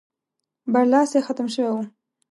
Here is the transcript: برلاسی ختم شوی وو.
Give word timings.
برلاسی 0.73 1.19
ختم 1.25 1.47
شوی 1.53 1.69
وو. 1.71 1.81